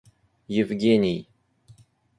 [0.47, 1.29] Евгений